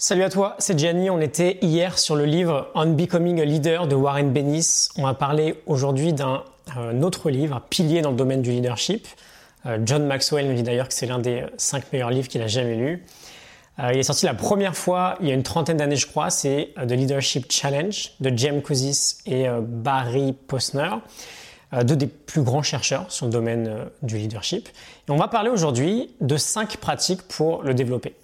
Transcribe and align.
Salut 0.00 0.22
à 0.22 0.30
toi, 0.30 0.54
c'est 0.60 0.78
Gianni. 0.78 1.10
On 1.10 1.20
était 1.20 1.58
hier 1.60 1.98
sur 1.98 2.14
le 2.14 2.24
livre 2.24 2.70
On 2.76 2.86
Becoming 2.86 3.40
a 3.40 3.44
Leader 3.44 3.88
de 3.88 3.96
Warren 3.96 4.32
Bennis. 4.32 4.90
On 4.96 5.02
va 5.02 5.12
parler 5.12 5.60
aujourd'hui 5.66 6.12
d'un 6.12 6.44
autre 7.02 7.30
livre, 7.30 7.56
un 7.56 7.60
pilier 7.68 8.00
dans 8.00 8.12
le 8.12 8.16
domaine 8.16 8.40
du 8.40 8.52
leadership. 8.52 9.08
Euh, 9.66 9.80
John 9.84 10.06
Maxwell 10.06 10.46
nous 10.46 10.54
dit 10.54 10.62
d'ailleurs 10.62 10.86
que 10.86 10.94
c'est 10.94 11.06
l'un 11.06 11.18
des 11.18 11.44
cinq 11.56 11.92
meilleurs 11.92 12.10
livres 12.10 12.28
qu'il 12.28 12.40
a 12.42 12.46
jamais 12.46 12.76
lus. 12.76 13.04
Euh, 13.80 13.90
il 13.92 13.98
est 13.98 14.04
sorti 14.04 14.24
la 14.24 14.34
première 14.34 14.76
fois 14.76 15.16
il 15.20 15.26
y 15.26 15.32
a 15.32 15.34
une 15.34 15.42
trentaine 15.42 15.78
d'années, 15.78 15.96
je 15.96 16.06
crois. 16.06 16.30
C'est 16.30 16.68
euh, 16.78 16.86
The 16.86 16.92
Leadership 16.92 17.50
Challenge 17.50 18.12
de 18.20 18.32
James 18.36 18.62
Kouzis 18.62 19.16
et 19.26 19.48
Barry 19.60 20.32
Posner, 20.32 20.90
deux 21.82 21.96
des 21.96 22.06
plus 22.06 22.42
grands 22.42 22.62
chercheurs 22.62 23.06
sur 23.10 23.26
le 23.26 23.32
domaine 23.32 23.86
du 24.02 24.16
leadership. 24.16 24.68
Et 25.08 25.10
on 25.10 25.16
va 25.16 25.26
parler 25.26 25.50
aujourd'hui 25.50 26.14
de 26.20 26.36
cinq 26.36 26.76
pratiques 26.76 27.22
pour 27.22 27.64
le 27.64 27.74
développer. 27.74 28.14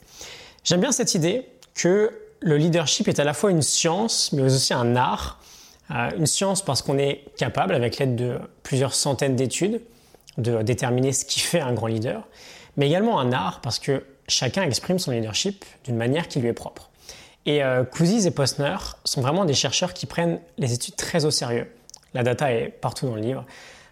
J'aime 0.65 0.81
bien 0.81 0.93
cette 0.93 1.15
idée 1.15 1.47
que 1.75 2.13
le 2.41 2.57
leadership 2.57 3.09
est 3.09 3.19
à 3.19 3.25
la 3.25 3.35
fois 3.35 3.51
une 3.51 3.63
science, 3.63 4.33
mais 4.33 4.43
aussi 4.43 4.75
un 4.75 4.97
art. 4.97 5.41
Euh, 5.91 6.11
une 6.17 6.27
science 6.27 6.65
parce 6.65 6.83
qu'on 6.83 6.99
est 6.99 7.25
capable, 7.37 7.75
avec 7.75 7.99
l'aide 7.99 8.17
de 8.17 8.39
plusieurs 8.63 8.95
centaines 8.95 9.37
d'études, 9.37 9.81
de 10.39 10.63
déterminer 10.63 11.13
ce 11.13 11.25
qui 11.25 11.41
fait 11.41 11.61
un 11.61 11.73
grand 11.73 11.87
leader, 11.87 12.27
mais 12.77 12.87
également 12.87 13.21
un 13.21 13.33
art 13.33 13.61
parce 13.61 13.79
que 13.79 14.05
chacun 14.29 14.63
exprime 14.63 14.99
son 14.99 15.11
leadership 15.11 15.65
d'une 15.85 15.97
manière 15.97 16.29
qui 16.29 16.41
lui 16.41 16.49
est 16.49 16.55
propre. 16.55 16.91
Et 17.47 17.63
euh, 17.63 17.85
et 18.01 18.31
Posner 18.31 18.77
sont 19.05 19.21
vraiment 19.21 19.45
des 19.45 19.55
chercheurs 19.55 19.93
qui 19.93 20.07
prennent 20.07 20.41
les 20.57 20.73
études 20.73 20.97
très 20.97 21.25
au 21.27 21.31
sérieux. 21.31 21.71
La 22.15 22.23
data 22.23 22.53
est 22.53 22.69
partout 22.69 23.07
dans 23.07 23.17
le 23.17 23.21
livre. 23.21 23.45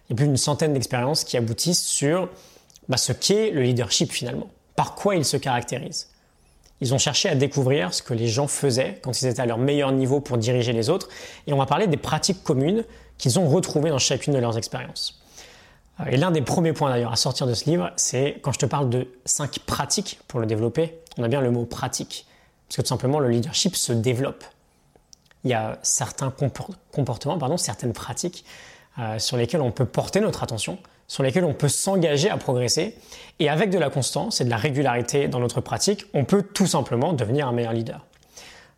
Il 0.08 0.12
y 0.12 0.14
a 0.14 0.16
plus 0.16 0.26
d'une 0.26 0.36
centaine 0.36 0.72
d'expériences 0.72 1.24
qui 1.24 1.36
aboutissent 1.36 1.82
sur 1.82 2.30
bah, 2.88 2.96
ce 2.96 3.12
qu'est 3.12 3.50
le 3.50 3.62
leadership 3.62 4.10
finalement, 4.10 4.48
par 4.74 4.94
quoi 4.94 5.16
il 5.16 5.24
se 5.24 5.36
caractérise. 5.36 6.08
Ils 6.82 6.92
ont 6.94 6.98
cherché 6.98 7.28
à 7.28 7.36
découvrir 7.36 7.94
ce 7.94 8.02
que 8.02 8.12
les 8.12 8.26
gens 8.26 8.48
faisaient 8.48 8.98
quand 9.04 9.22
ils 9.22 9.28
étaient 9.28 9.40
à 9.40 9.46
leur 9.46 9.56
meilleur 9.56 9.92
niveau 9.92 10.18
pour 10.18 10.36
diriger 10.36 10.72
les 10.72 10.90
autres. 10.90 11.08
Et 11.46 11.52
on 11.52 11.56
va 11.56 11.64
parler 11.64 11.86
des 11.86 11.96
pratiques 11.96 12.42
communes 12.42 12.84
qu'ils 13.18 13.38
ont 13.38 13.48
retrouvées 13.48 13.90
dans 13.90 14.00
chacune 14.00 14.32
de 14.32 14.40
leurs 14.40 14.58
expériences. 14.58 15.22
Euh, 16.00 16.06
et 16.10 16.16
l'un 16.16 16.32
des 16.32 16.42
premiers 16.42 16.72
points 16.72 16.90
d'ailleurs 16.90 17.12
à 17.12 17.16
sortir 17.16 17.46
de 17.46 17.54
ce 17.54 17.70
livre, 17.70 17.92
c'est 17.94 18.40
quand 18.42 18.50
je 18.50 18.58
te 18.58 18.66
parle 18.66 18.90
de 18.90 19.06
cinq 19.24 19.60
pratiques 19.60 20.18
pour 20.26 20.40
le 20.40 20.46
développer, 20.46 20.98
on 21.18 21.22
a 21.22 21.28
bien 21.28 21.40
le 21.40 21.52
mot 21.52 21.64
pratique. 21.66 22.26
Parce 22.66 22.78
que 22.78 22.82
tout 22.82 22.88
simplement, 22.88 23.20
le 23.20 23.28
leadership 23.28 23.76
se 23.76 23.92
développe. 23.92 24.42
Il 25.44 25.52
y 25.52 25.54
a 25.54 25.78
certains 25.82 26.34
comportements, 26.90 27.38
pardon, 27.38 27.58
certaines 27.58 27.92
pratiques 27.92 28.44
euh, 28.98 29.20
sur 29.20 29.36
lesquelles 29.36 29.62
on 29.62 29.70
peut 29.70 29.86
porter 29.86 30.18
notre 30.18 30.42
attention, 30.42 30.78
sur 31.12 31.22
lesquels 31.22 31.44
on 31.44 31.52
peut 31.52 31.68
s'engager 31.68 32.30
à 32.30 32.38
progresser. 32.38 32.96
Et 33.38 33.50
avec 33.50 33.68
de 33.68 33.76
la 33.76 33.90
constance 33.90 34.40
et 34.40 34.46
de 34.46 34.48
la 34.48 34.56
régularité 34.56 35.28
dans 35.28 35.40
notre 35.40 35.60
pratique, 35.60 36.06
on 36.14 36.24
peut 36.24 36.42
tout 36.42 36.66
simplement 36.66 37.12
devenir 37.12 37.46
un 37.46 37.52
meilleur 37.52 37.74
leader. 37.74 38.06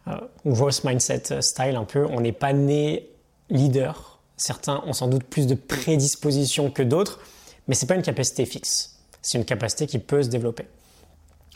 Euh, 0.09 0.17
growth 0.45 0.83
mindset 0.83 1.41
style 1.43 1.77
un 1.77 1.85
peu, 1.85 2.09
on 2.11 2.21
n'est 2.21 2.33
pas 2.33 2.53
né 2.53 3.09
leader. 3.51 4.19
Certains 4.37 4.83
ont 4.85 4.93
sans 4.93 5.07
doute 5.07 5.23
plus 5.23 5.47
de 5.47 5.55
prédispositions 5.55 6.73
que 6.73 6.83
d'autres, 6.83 7.21
mais 7.69 7.77
ce 7.77 7.85
n'est 7.85 7.87
pas 7.87 7.95
une 7.95 8.03
capacité 8.03 8.47
fixe. 8.47 8.99
C'est 9.23 9.39
une 9.39 9.45
capacité 9.45 9.87
qui 9.87 10.01
peut 10.01 10.25
se 10.25 10.29
développer. 10.29 10.67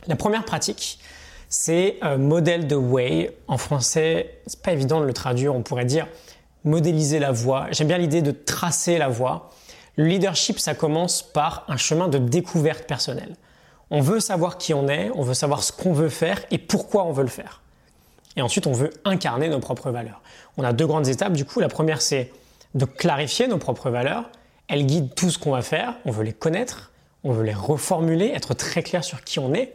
La 0.07 0.15
première 0.15 0.45
pratique, 0.45 1.01
c'est 1.49 1.97
euh, 2.05 2.19
modèle 2.19 2.69
de 2.69 2.77
way. 2.77 3.37
En 3.49 3.59
français, 3.59 4.43
c'est 4.47 4.63
pas 4.63 4.71
évident 4.71 5.01
de 5.01 5.07
le 5.07 5.13
traduire. 5.13 5.57
On 5.57 5.63
pourrait 5.63 5.87
dire 5.87 6.07
modéliser 6.63 7.19
la 7.19 7.33
voie. 7.33 7.67
J'aime 7.73 7.89
bien 7.89 7.99
l'idée 7.99 8.23
de 8.23 8.31
tracer 8.31 8.97
la 8.97 9.09
voie. 9.09 9.51
Le 9.99 10.05
leadership, 10.05 10.61
ça 10.61 10.77
commence 10.77 11.23
par 11.23 11.65
un 11.67 11.77
chemin 11.77 12.07
de 12.07 12.19
découverte 12.19 12.87
personnelle. 12.87 13.35
On 13.91 14.01
veut 14.01 14.21
savoir 14.21 14.57
qui 14.57 14.73
on 14.73 14.87
est, 14.87 15.11
on 15.17 15.23
veut 15.23 15.35
savoir 15.35 15.65
ce 15.65 15.73
qu'on 15.73 15.93
veut 15.93 16.09
faire 16.09 16.41
et 16.53 16.59
pourquoi 16.59 17.05
on 17.05 17.11
veut 17.11 17.25
le 17.25 17.29
faire. 17.29 17.63
Et 18.37 18.41
ensuite, 18.41 18.69
on 18.69 18.73
veut 18.73 18.93
incarner 19.05 19.49
nos 19.49 19.59
propres 19.59 19.91
valeurs. 19.91 20.23
On 20.57 20.63
a 20.63 20.73
deux 20.73 20.87
grandes 20.87 21.09
étapes. 21.09 21.33
Du 21.33 21.45
coup, 21.45 21.59
la 21.59 21.67
première, 21.67 22.01
c'est 22.01 22.31
de 22.77 22.85
clarifier 22.85 23.49
nos 23.49 23.59
propres 23.59 23.91
valeurs. 23.91 24.31
Elles 24.69 24.87
guident 24.87 25.13
tout 25.17 25.31
ce 25.31 25.39
qu'on 25.41 25.51
va 25.51 25.63
faire. 25.63 25.95
On 26.05 26.13
veut 26.13 26.23
les 26.23 26.33
connaître, 26.33 26.93
on 27.25 27.33
veut 27.33 27.43
les 27.43 27.53
reformuler, 27.53 28.29
être 28.29 28.55
très 28.55 28.85
clair 28.85 29.03
sur 29.03 29.25
qui 29.25 29.41
on 29.41 29.53
est. 29.53 29.75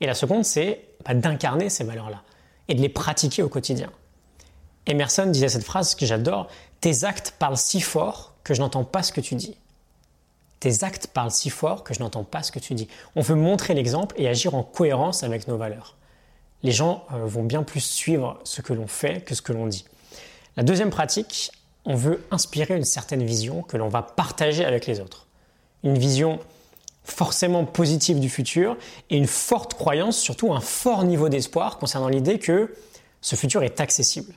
Et 0.00 0.06
la 0.06 0.14
seconde, 0.14 0.44
c'est 0.44 0.84
bah, 1.04 1.14
d'incarner 1.14 1.70
ces 1.70 1.82
valeurs-là 1.82 2.22
et 2.68 2.76
de 2.76 2.80
les 2.80 2.88
pratiquer 2.88 3.42
au 3.42 3.48
quotidien. 3.48 3.90
Emerson 4.86 5.26
disait 5.26 5.48
cette 5.48 5.64
phrase 5.64 5.96
que 5.96 6.06
j'adore, 6.06 6.46
Tes 6.80 7.02
actes 7.02 7.34
parlent 7.36 7.56
si 7.56 7.80
fort 7.80 8.29
que 8.44 8.54
je 8.54 8.60
n'entends 8.60 8.84
pas 8.84 9.02
ce 9.02 9.12
que 9.12 9.20
tu 9.20 9.34
dis. 9.34 9.56
Tes 10.60 10.84
actes 10.84 11.06
parlent 11.06 11.30
si 11.30 11.48
fort 11.48 11.84
que 11.84 11.94
je 11.94 12.00
n'entends 12.00 12.24
pas 12.24 12.42
ce 12.42 12.52
que 12.52 12.58
tu 12.58 12.74
dis. 12.74 12.88
On 13.16 13.22
veut 13.22 13.34
montrer 13.34 13.74
l'exemple 13.74 14.14
et 14.18 14.28
agir 14.28 14.54
en 14.54 14.62
cohérence 14.62 15.22
avec 15.22 15.48
nos 15.48 15.56
valeurs. 15.56 15.96
Les 16.62 16.72
gens 16.72 17.04
euh, 17.14 17.24
vont 17.24 17.44
bien 17.44 17.62
plus 17.62 17.80
suivre 17.80 18.38
ce 18.44 18.60
que 18.60 18.74
l'on 18.74 18.86
fait 18.86 19.24
que 19.24 19.34
ce 19.34 19.40
que 19.40 19.52
l'on 19.52 19.66
dit. 19.66 19.86
La 20.56 20.62
deuxième 20.62 20.90
pratique, 20.90 21.52
on 21.86 21.94
veut 21.94 22.22
inspirer 22.30 22.76
une 22.76 22.84
certaine 22.84 23.24
vision 23.24 23.62
que 23.62 23.78
l'on 23.78 23.88
va 23.88 24.02
partager 24.02 24.64
avec 24.64 24.86
les 24.86 25.00
autres. 25.00 25.26
Une 25.82 25.96
vision 25.96 26.38
forcément 27.04 27.64
positive 27.64 28.20
du 28.20 28.28
futur 28.28 28.76
et 29.08 29.16
une 29.16 29.26
forte 29.26 29.74
croyance, 29.74 30.18
surtout 30.18 30.52
un 30.52 30.60
fort 30.60 31.04
niveau 31.04 31.30
d'espoir 31.30 31.78
concernant 31.78 32.08
l'idée 32.08 32.38
que 32.38 32.74
ce 33.22 33.36
futur 33.36 33.62
est 33.62 33.80
accessible. 33.80 34.34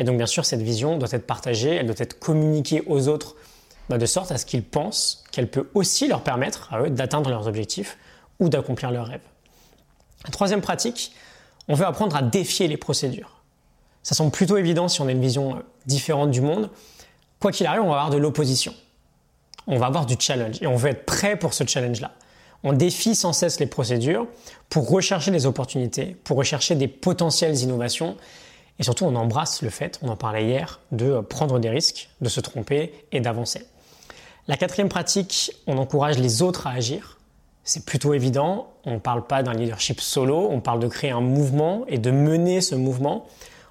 Et 0.00 0.04
donc 0.04 0.16
bien 0.16 0.26
sûr, 0.26 0.46
cette 0.46 0.62
vision 0.62 0.96
doit 0.96 1.10
être 1.12 1.26
partagée, 1.26 1.74
elle 1.74 1.86
doit 1.86 1.94
être 1.98 2.18
communiquée 2.18 2.82
aux 2.86 3.06
autres 3.08 3.36
bah, 3.90 3.98
de 3.98 4.06
sorte 4.06 4.32
à 4.32 4.38
ce 4.38 4.46
qu'ils 4.46 4.64
pensent 4.64 5.24
qu'elle 5.30 5.48
peut 5.48 5.68
aussi 5.74 6.08
leur 6.08 6.22
permettre 6.22 6.72
à 6.72 6.80
eux 6.80 6.90
d'atteindre 6.90 7.28
leurs 7.28 7.46
objectifs 7.46 7.98
ou 8.40 8.48
d'accomplir 8.48 8.90
leurs 8.90 9.06
rêves. 9.06 9.20
Troisième 10.32 10.62
pratique, 10.62 11.12
on 11.68 11.74
veut 11.74 11.84
apprendre 11.84 12.16
à 12.16 12.22
défier 12.22 12.66
les 12.66 12.78
procédures. 12.78 13.42
Ça 14.02 14.14
semble 14.14 14.30
plutôt 14.30 14.56
évident 14.56 14.88
si 14.88 15.02
on 15.02 15.06
a 15.06 15.12
une 15.12 15.20
vision 15.20 15.56
euh, 15.56 15.60
différente 15.84 16.30
du 16.30 16.40
monde. 16.40 16.70
Quoi 17.38 17.52
qu'il 17.52 17.66
arrive, 17.66 17.82
on 17.82 17.90
va 17.90 17.96
avoir 17.96 18.10
de 18.10 18.16
l'opposition. 18.16 18.74
On 19.66 19.76
va 19.76 19.86
avoir 19.86 20.06
du 20.06 20.16
challenge 20.18 20.56
et 20.62 20.66
on 20.66 20.76
veut 20.76 20.90
être 20.90 21.04
prêt 21.04 21.38
pour 21.38 21.52
ce 21.52 21.66
challenge-là. 21.66 22.12
On 22.62 22.72
défie 22.72 23.14
sans 23.14 23.34
cesse 23.34 23.60
les 23.60 23.66
procédures 23.66 24.26
pour 24.70 24.88
rechercher 24.88 25.30
des 25.30 25.44
opportunités, 25.44 26.16
pour 26.24 26.38
rechercher 26.38 26.74
des 26.74 26.88
potentielles 26.88 27.58
innovations 27.58 28.16
et 28.80 28.82
surtout, 28.82 29.04
on 29.04 29.14
embrasse 29.14 29.60
le 29.60 29.68
fait, 29.68 29.98
on 30.00 30.08
en 30.08 30.16
parlait 30.16 30.46
hier, 30.46 30.80
de 30.90 31.20
prendre 31.20 31.58
des 31.58 31.68
risques, 31.68 32.08
de 32.22 32.30
se 32.30 32.40
tromper 32.40 32.94
et 33.12 33.20
d'avancer. 33.20 33.66
La 34.48 34.56
quatrième 34.56 34.88
pratique, 34.88 35.52
on 35.66 35.76
encourage 35.76 36.18
les 36.18 36.40
autres 36.40 36.66
à 36.66 36.70
agir. 36.70 37.18
C'est 37.62 37.84
plutôt 37.84 38.14
évident, 38.14 38.72
on 38.86 38.94
ne 38.94 38.98
parle 38.98 39.26
pas 39.26 39.42
d'un 39.42 39.52
leadership 39.52 40.00
solo, 40.00 40.48
on 40.50 40.60
parle 40.60 40.80
de 40.80 40.88
créer 40.88 41.10
un 41.10 41.20
mouvement 41.20 41.84
et 41.88 41.98
de 41.98 42.10
mener 42.10 42.62
ce 42.62 42.74
mouvement. 42.74 43.26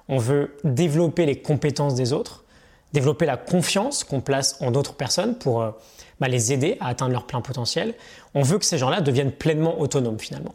On 0.08 0.18
veut 0.18 0.56
développer 0.62 1.26
les 1.26 1.42
compétences 1.42 1.96
des 1.96 2.12
autres, 2.12 2.44
développer 2.92 3.26
la 3.26 3.36
confiance 3.36 4.04
qu'on 4.04 4.20
place 4.20 4.62
en 4.62 4.70
d'autres 4.70 4.94
personnes 4.94 5.36
pour 5.36 5.60
euh, 5.60 5.72
bah, 6.20 6.28
les 6.28 6.52
aider 6.52 6.76
à 6.78 6.86
atteindre 6.86 7.12
leur 7.12 7.26
plein 7.26 7.40
potentiel. 7.40 7.94
On 8.34 8.42
veut 8.42 8.58
que 8.58 8.64
ces 8.64 8.78
gens-là 8.78 9.00
deviennent 9.00 9.32
pleinement 9.32 9.80
autonomes 9.80 10.20
finalement. 10.20 10.54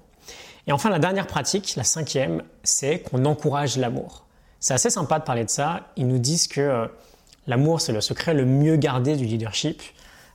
Et 0.66 0.72
enfin, 0.72 0.90
la 0.90 1.00
dernière 1.00 1.28
pratique, 1.28 1.76
la 1.76 1.84
cinquième, 1.84 2.42
c'est 2.64 3.00
qu'on 3.00 3.26
encourage 3.26 3.76
l'amour. 3.76 4.25
C'est 4.66 4.74
assez 4.74 4.90
sympa 4.90 5.20
de 5.20 5.24
parler 5.24 5.44
de 5.44 5.50
ça. 5.52 5.82
Ils 5.96 6.08
nous 6.08 6.18
disent 6.18 6.48
que 6.48 6.60
euh, 6.60 6.88
l'amour, 7.46 7.82
c'est 7.82 7.94
le 7.94 8.02
secret 8.02 8.34
le 8.34 8.46
mieux 8.46 8.78
gardé 8.78 9.16
du 9.16 9.26
leadership. 9.26 9.84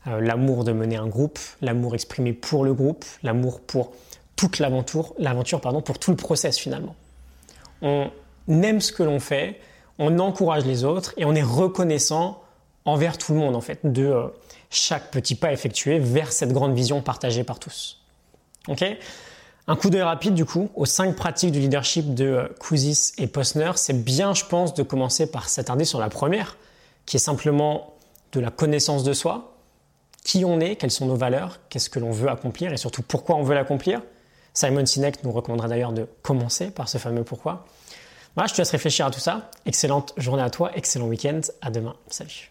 Euh, 0.06 0.20
l'amour 0.20 0.62
de 0.62 0.70
mener 0.70 0.94
un 0.94 1.08
groupe, 1.08 1.40
l'amour 1.60 1.96
exprimé 1.96 2.32
pour 2.32 2.64
le 2.64 2.72
groupe, 2.72 3.04
l'amour 3.24 3.60
pour 3.60 3.90
toute 4.36 4.60
l'aventure, 4.60 5.14
l'aventure 5.18 5.60
pardon, 5.60 5.82
pour 5.82 5.98
tout 5.98 6.12
le 6.12 6.16
process 6.16 6.60
finalement. 6.60 6.94
On 7.82 8.08
aime 8.46 8.80
ce 8.80 8.92
que 8.92 9.02
l'on 9.02 9.18
fait, 9.18 9.58
on 9.98 10.20
encourage 10.20 10.64
les 10.64 10.84
autres 10.84 11.12
et 11.16 11.24
on 11.24 11.34
est 11.34 11.42
reconnaissant 11.42 12.40
envers 12.84 13.18
tout 13.18 13.32
le 13.32 13.40
monde 13.40 13.56
en 13.56 13.60
fait 13.60 13.80
de 13.82 14.06
euh, 14.06 14.28
chaque 14.70 15.10
petit 15.10 15.34
pas 15.34 15.52
effectué 15.52 15.98
vers 15.98 16.30
cette 16.30 16.52
grande 16.52 16.76
vision 16.76 17.02
partagée 17.02 17.42
par 17.42 17.58
tous. 17.58 18.00
Ok? 18.68 18.84
Un 19.66 19.76
coup 19.76 19.90
d'œil 19.90 20.02
rapide 20.02 20.34
du 20.34 20.44
coup 20.44 20.70
aux 20.74 20.86
cinq 20.86 21.16
pratiques 21.16 21.52
du 21.52 21.60
leadership 21.60 22.14
de 22.14 22.52
Kouzis 22.58 23.12
et 23.18 23.26
Posner, 23.26 23.72
c'est 23.76 24.04
bien 24.04 24.34
je 24.34 24.44
pense 24.44 24.74
de 24.74 24.82
commencer 24.82 25.30
par 25.30 25.48
s'attarder 25.48 25.84
sur 25.84 26.00
la 26.00 26.08
première, 26.08 26.56
qui 27.06 27.16
est 27.16 27.20
simplement 27.20 27.94
de 28.32 28.40
la 28.40 28.50
connaissance 28.50 29.04
de 29.04 29.12
soi, 29.12 29.56
qui 30.24 30.44
on 30.44 30.60
est, 30.60 30.76
quelles 30.76 30.90
sont 30.90 31.06
nos 31.06 31.16
valeurs, 31.16 31.60
qu'est-ce 31.68 31.90
que 31.90 31.98
l'on 31.98 32.10
veut 32.10 32.28
accomplir? 32.28 32.72
Et 32.72 32.76
surtout 32.76 33.02
pourquoi 33.02 33.36
on 33.36 33.42
veut 33.42 33.54
l'accomplir? 33.54 34.02
Simon 34.52 34.84
Sinek 34.84 35.22
nous 35.24 35.32
recommandera 35.32 35.68
d'ailleurs 35.68 35.92
de 35.92 36.06
commencer 36.22 36.70
par 36.70 36.88
ce 36.88 36.98
fameux 36.98 37.24
pourquoi. 37.24 37.64
Je 38.36 38.52
te 38.52 38.58
laisse 38.58 38.70
réfléchir 38.70 39.06
à 39.06 39.10
tout 39.10 39.20
ça. 39.20 39.50
Excellente 39.66 40.14
journée 40.16 40.42
à 40.42 40.50
toi, 40.50 40.70
excellent 40.74 41.06
week-end, 41.06 41.40
à 41.60 41.70
demain, 41.70 41.94
salut. 42.08 42.50